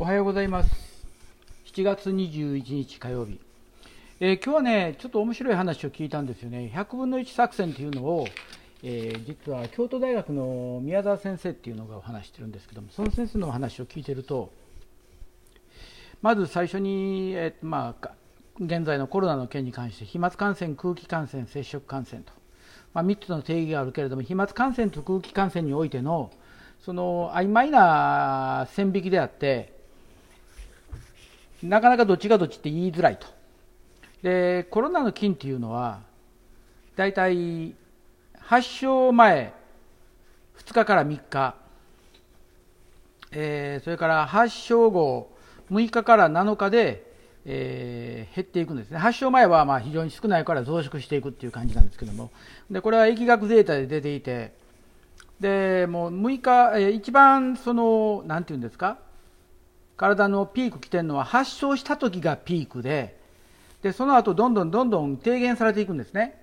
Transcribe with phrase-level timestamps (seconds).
[0.00, 0.70] おはようございます。
[1.74, 3.40] 7月21日火曜日、
[4.20, 6.70] えー、今日はねちょっと面白い話を聞いたんですよね。
[6.72, 8.28] 100分の1作戦というのを、
[8.84, 14.52] えー、実は京都大学の宮沢先生っていうのがお話してるんですけどもその先生のお話を聞いてると
[16.22, 18.10] まず最初に、えー、まあ
[18.60, 22.32] 現在のコロナの件に関して飛沫感染空気感染接触感染と、
[22.94, 26.30] まあ、3つの定義があるけれども飛沫感染と空気感染においての
[26.78, 29.76] その曖昧な線引きであって
[31.62, 33.26] なかなかどっちがどっちって言いづらいと。
[34.22, 36.00] でコロナの菌っていうのは
[36.96, 37.74] 大体
[38.38, 39.52] 発症前
[40.56, 41.54] 2日から3日、
[43.30, 45.30] えー、それから発症後
[45.70, 47.12] 6日から7日で、
[47.44, 48.98] えー、減っていくんですね。
[48.98, 52.30] 発症前はまあ非常に少ないから増殖していくっていう感じなんですけども。
[52.70, 54.52] でこれは疫学データで出ていて。
[55.40, 58.98] でもう6日、えー、一番そのなんていうんですか？
[59.98, 63.18] 体のピーク来てるのは発症した時がピークで
[63.82, 66.40] でその後どんどんどんどん低減されていくんですね。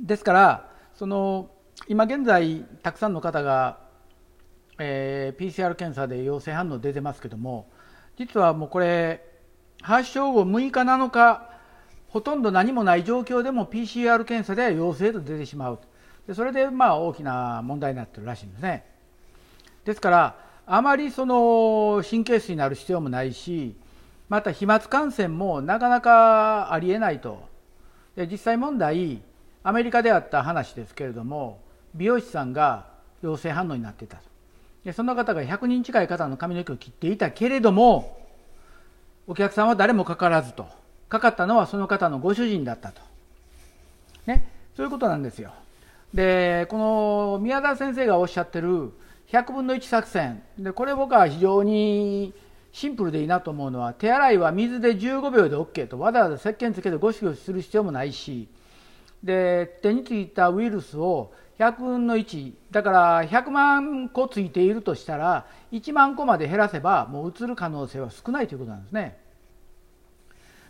[0.00, 1.50] ですからその
[1.88, 3.78] 今現在たくさんの方が、
[4.78, 7.68] えー、PCR 検査で陽性反応出てますけども
[8.16, 9.24] 実はもうこれ
[9.82, 11.50] 発症後6日7日
[12.08, 15.78] ほとんど何もない状況でも PCR 検査で陽性と出てしまう
[16.26, 18.84] でそれでまあ大きな問題になってるらしいんですね。
[19.84, 23.74] ですからあまりその神経質になる必要もないし
[24.28, 27.48] また飛沫感染もなかなかありえないと。
[28.14, 29.22] で実際問題
[29.62, 31.60] アメリカであった話ですけれども
[31.94, 32.86] 美容師さんが
[33.22, 34.22] 陽性反応になっていたと。
[34.84, 38.18] でその方が100人近い方の髪の毛を切っていたけれども
[39.26, 40.66] お客さんは誰もかからずと。
[41.08, 43.00] かかったのはその方のご主人だったと、
[44.26, 44.46] ね、
[44.76, 45.52] そういうことなんですよ。
[46.12, 48.92] でこの宮田先生がおっしゃってる
[49.30, 52.32] 100分の1作戦でこれ僕は非常に
[52.72, 58.48] シンプルでいいなと思うのは手洗いは水で15秒で OK とわざわざ石鹸つけてゴシゴシする必要もないし
[59.22, 69.18] で手についたウイルスを100分の1だから100万個ついているとしたら1万個まで減らせばもううつる可能性は少ないということなんですね。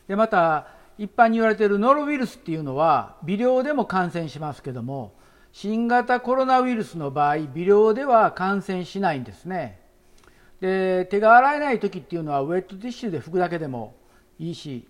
[0.09, 5.13] でまた一般に言われているノロウイルスっていうのは微量でも感染しますけども
[5.53, 9.81] 新型コロナウイルスの場合微量では感染しないんですね。
[10.61, 13.95] で手が洗えない時っていうのはウェットティッシュで拭くだけでも
[14.41, 14.89] いいし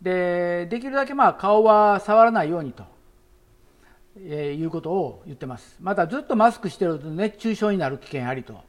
[0.00, 2.84] でできるだけまあ顔は触らないようにと、
[4.16, 5.76] えー、いうことを言ってます。
[5.80, 8.60] またずっとマスクしてると熱中症になる危険ありと。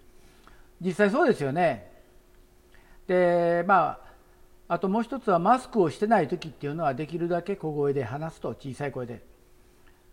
[0.81, 1.91] 実際そうですよね。
[3.07, 3.99] でま
[4.67, 9.23] ああともう一つはマスクをしてない時っていうのはできるだけ小声で話すと小さい声で。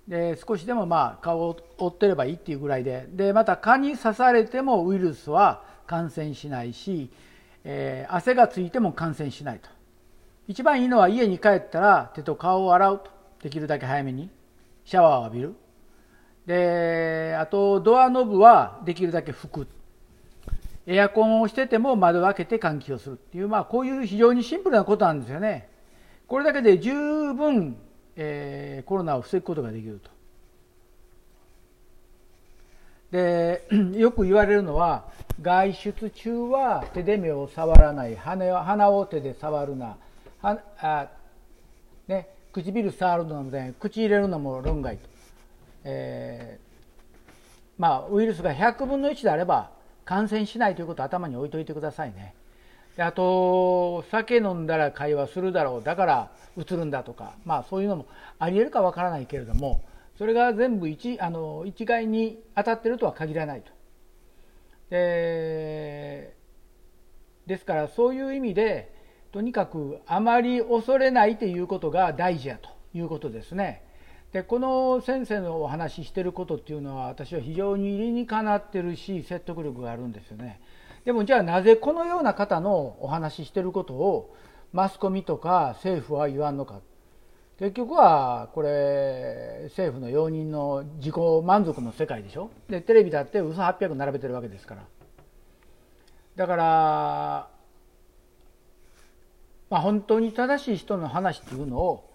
[0.09, 3.07] で少しでもまあ顔を覆ってればいいっていうぐらいで。
[3.11, 7.11] でまた蚊に刺されてもウイルスは感染しないし、
[7.65, 9.69] えー、汗がついても感染しないと。
[10.49, 13.11] 一番いいのは家に帰ったら手と顔を洗うと。
[13.43, 14.31] できるだけ早めに。
[14.85, 15.55] シャワーを浴びる。
[16.47, 19.67] であとドアノブはできるだけ拭く。
[20.87, 25.69] エアコンをしてても窓を開けて換気をするっていう、まあ、こういう非常にシンプルなことなんですよね。
[26.29, 27.77] これだけで十分
[28.17, 30.11] えー、コロナを防ぐことができると。
[33.11, 33.67] で
[33.97, 35.05] よく言われるのは
[35.41, 39.97] 外出中は手で目を触らない鼻鼻を手で触るな
[40.43, 41.09] はあ、
[42.09, 45.09] ね、唇触るのも口入れるのも論外と、
[45.85, 47.33] えー、
[47.79, 49.71] まあウイルスが100分の1であれば
[50.05, 52.35] 感染しないということを頭に置いといてくださいね。
[52.97, 58.07] であと酒飲んだら会話するだろうだからうつるんだとか、まあ、そういうのも
[58.39, 59.85] ありえるかわからないけれども
[60.19, 63.71] それが全部一あの一概に当たってるとは限らないと。
[64.89, 66.35] で
[67.47, 68.95] ですからそういう意味で
[69.33, 73.83] とにかくあまり恐れないということが大事やということですね。
[74.33, 80.61] でこの先生のお話ししてることっていうのは私は非常に理にかなってるし説得力があるんですよね。
[81.07, 84.35] でもじゃあなぜこのような方のお話ししてることを
[84.73, 86.81] マスコミとか政府は言わんのか。
[87.61, 91.15] 結局はこれ政府の容認の自己
[91.45, 92.51] 満足の世界でしょ。
[92.69, 94.83] でテレビだって嘘800並べてるわけですから。
[96.35, 97.49] だから
[99.71, 102.11] まあ本当に正しい人の話っていうのを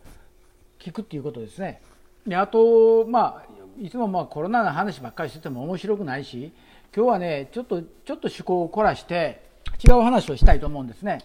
[0.79, 1.81] 聞くっていうことですね。
[2.27, 3.51] であとまあ
[3.81, 6.51] いつもまあコロナの話ばっかりしてても面白くないし
[6.93, 9.49] 今日はねちょっとちょっと趣向を凝らして
[9.87, 11.19] 違う話をしたいと思うんですね。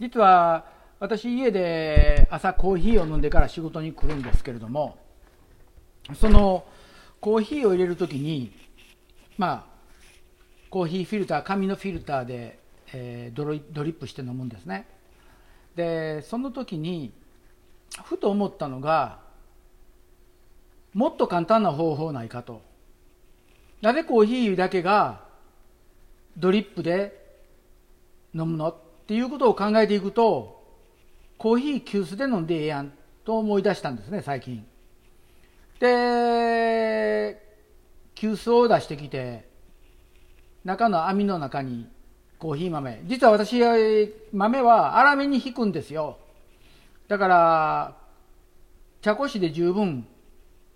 [0.00, 0.66] 実は
[0.98, 4.98] 私家で朝コーヒーを飲んでから仕事に来るんですけれども
[6.14, 6.64] その
[7.20, 8.52] コーヒーを入れる時に
[9.36, 9.78] まあ
[10.68, 12.58] コーヒーフィルター紙のフィルターで、
[12.92, 14.88] えー、ドリドリップして飲むんですね。
[15.76, 17.12] でその時に
[18.04, 19.20] ふと思ったのが
[20.92, 22.67] もっと簡単な方法ないかと。
[23.80, 25.20] なぜコーヒーだけが
[26.36, 27.16] ドリップで
[28.34, 28.76] 飲むのっ
[29.06, 30.62] ていうことを考えていくと
[31.36, 32.92] コーヒー急須で飲んでええやん
[33.24, 34.66] と思い出したんですね最近。
[35.78, 37.40] で
[38.16, 39.48] 急須を出してきて
[40.64, 41.88] 中の網の中に
[42.38, 43.00] コーヒー豆。
[43.04, 43.60] 実は私
[44.32, 46.18] 豆は粗めに引くんですよ。
[47.06, 47.96] だから
[49.02, 50.06] 茶こしで十分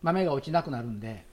[0.03, 1.32] 豆が落ちなくなるんで。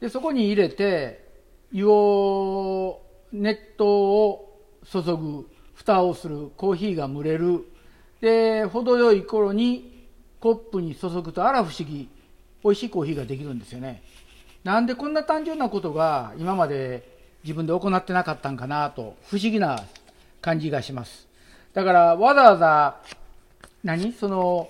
[0.00, 1.26] でそこに入れて
[1.72, 3.02] 湯を
[3.32, 4.48] 熱湯を
[4.90, 7.64] 注ぐ蓋をするコーヒーが蒸れる。
[8.20, 10.06] で程よい頃に
[10.40, 12.08] コップに注ぐとあら不思議
[12.64, 14.02] 美味しいコーヒーができるんですよね。
[14.64, 19.84] なんでこんな単純なことが今まで自分で行ってなかったんかなと不思議な
[20.40, 21.28] 感じがします。
[21.72, 22.96] だからわざわざ
[23.84, 24.12] 何？
[24.12, 24.68] その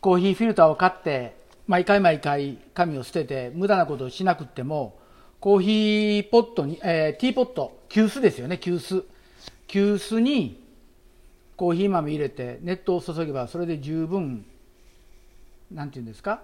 [0.00, 1.36] コーヒーフィルターを買って
[1.66, 4.98] 毎回毎回紙を捨てて無駄なことをしなくても
[5.40, 9.04] コーヒーポットに、えー、ティーポット急須ですよね急須。
[9.66, 10.62] 急須に
[11.56, 14.44] コーヒー豆入れて熱湯を注げばそれで十分
[15.70, 16.42] なんていうんですか？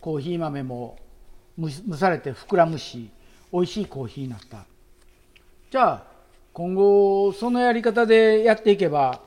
[0.00, 0.98] コーヒー豆も
[1.58, 3.10] 蒸されて膨らむし
[3.52, 4.64] 美味しいコーヒーになった。
[5.70, 6.04] じゃあ
[6.52, 9.20] 今後そのやり方でやっていけば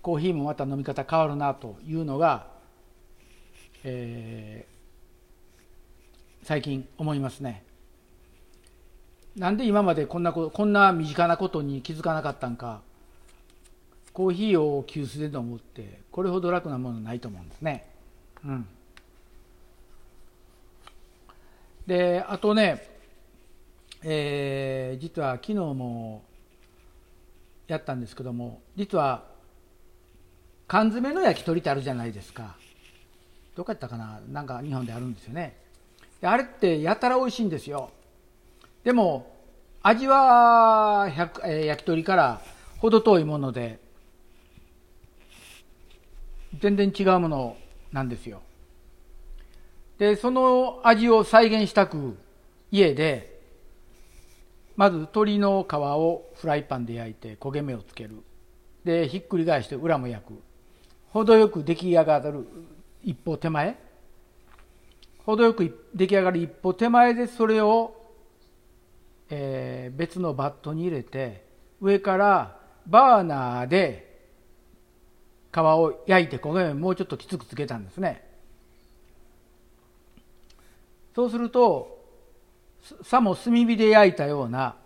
[0.00, 2.46] コーヒーもまた飲み方変わるなというのが、
[3.84, 7.64] えー、最近思いますね。
[9.36, 12.82] なんで今までこんなここんな身近なことに気づかなかったんか。
[14.12, 17.86] コーヒーを急須で飲むってこれほど楽なものないと思うんですね。
[18.44, 18.66] うん。
[21.86, 22.86] であとね、
[24.02, 26.24] えー、実は昨日も
[27.66, 29.24] やったんですけども実は
[30.66, 32.56] 缶詰の焼き鳥ってあるじゃないですか。
[33.56, 34.20] どこやったかな？
[34.30, 35.56] なんか日本であるんですよね
[36.20, 37.90] であれってやたら美味しいんですよ
[38.84, 39.34] でも
[39.82, 41.08] 味は、
[41.44, 42.40] えー、焼き鳥から
[42.78, 43.78] 程遠いもので
[46.58, 47.56] 全然違うもの
[47.92, 48.42] なんですよ
[49.98, 52.16] で、その味を再現したく
[52.70, 53.38] 家で、
[54.74, 58.22] まず鶏の皮をフライパンで焼いて焦げ目をつける。
[58.82, 60.42] で、ひっくり返して裏も焼く。
[61.10, 62.46] 程よく出来上がる
[63.04, 63.78] 一歩手前。
[65.24, 67.94] 程よく出来上がる一歩手前でそれを、
[69.28, 71.44] えー、別のバットに入れて、
[71.80, 74.28] 上からバーナーで
[75.52, 78.28] 皮を焼いて焦げ目もうちょっときつくつけたんですね。
[81.14, 81.98] そうすると
[83.02, 84.76] さも炭火で焼いたような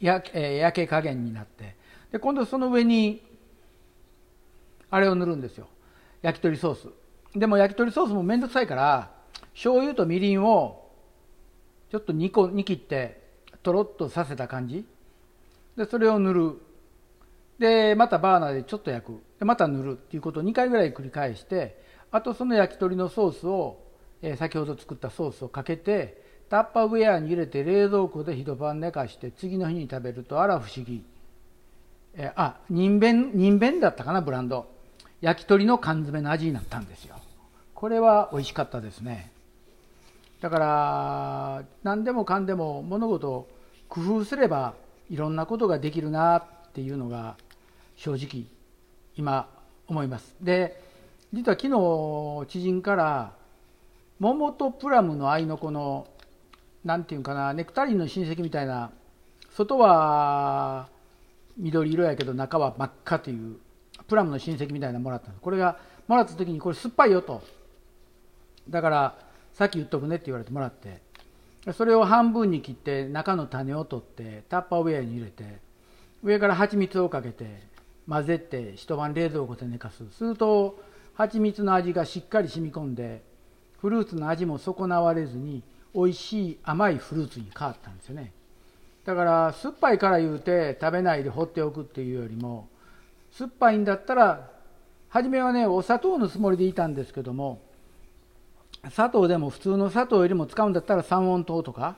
[0.00, 1.76] 焼,、えー、焼け加減になって
[2.12, 3.22] で今度その上に
[4.90, 5.68] あれを塗るんですよ
[6.22, 6.88] 焼き鳥ソース
[7.38, 9.10] でも焼き鳥ソースも面倒くさいから
[9.52, 10.90] 醤油とみりんを
[11.90, 13.22] ちょっと2個煮切って
[13.62, 14.86] とろっとさせた感じ。
[15.76, 16.60] でそれを塗る。
[17.58, 19.22] でまたバーナーでちょっと焼く。
[19.38, 19.92] でまた塗る。
[19.92, 23.82] っていうことを2回ぐらい繰り返してあとその焼き鳥のソースを
[24.22, 31.04] え先ほど作ったソースをかけてタッパーウェアに入れて冷蔵庫で一晩寝かして次の日に食べるとあら不思議、
[32.14, 34.78] えあ人弁人弁だったかなブランド。
[35.20, 37.16] 焼き鳥の缶詰の味になったんですよ。
[37.78, 39.30] これは美味しかったですね。
[40.40, 43.48] だから何でもかんでも物事を
[43.88, 44.74] 工夫すれば
[45.08, 47.36] いろんなことができるなっていうのが
[47.94, 48.46] 正直
[49.14, 49.48] 今
[49.86, 50.34] 思います。
[50.40, 50.82] で
[51.32, 53.32] 実は昨日知人から
[54.18, 56.08] 桃とプラムの合いの子の
[56.84, 58.90] なんていうかなネクタリンの親戚みたいな
[59.52, 60.88] 外は
[61.56, 63.58] 緑色やけど中は真っ赤という
[64.08, 67.40] プラムの親戚みたいなのもらったこれがもらった時にこれ酸っぱいよと。
[68.68, 69.18] だから
[69.52, 71.00] さっき言っとくねって言われてもらって
[71.72, 75.58] それを半分に切って中の種を取ってタッパーウェアに入れて
[76.22, 77.62] 上から蜂蜜をかけて
[78.08, 80.04] 混ぜて一晩冷蔵庫で寝かす。
[80.10, 80.82] すると
[81.14, 83.22] 蜂蜜の味がしっかり染み込んで
[83.80, 85.62] フルーツの味も損なわれずに
[85.94, 88.32] 美味しい甘いフルーツに変わったんですよね。
[89.04, 92.68] だから酸っぱいから言うて食べないで放っておくっていうよりも
[93.32, 94.50] 酸っぱいんだったら
[95.08, 97.62] 初めはねお砂糖のつもりでいたんですけども
[98.90, 101.96] 砂糖でも普通の砂糖よりも使うんだったら三温糖とか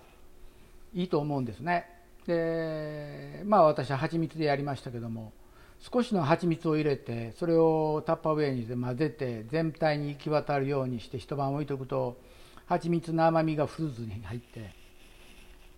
[0.94, 1.86] いいと思うんですね。
[2.26, 5.32] でまあ私は蜂蜜でやりましたけども
[5.80, 12.18] 少しの蜂蜜を入れてそれをタッパーウェイに混ぜて全体に行き渡るようにして一晩置いておくと
[12.66, 14.74] 蜂蜜の甘みがフルーツに入って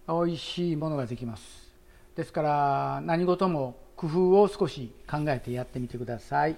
[0.08, 1.70] 美味しいものができます。
[2.16, 6.56] ですから何事も工夫を少し考えてやってみてください。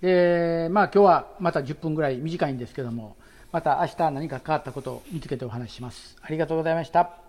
[0.00, 3.16] でまあ今日はまた10分ぐらい短いんですけども
[3.52, 6.16] また明日何か変わったことを見つけてお話しします。
[6.22, 7.21] ありがとうございました。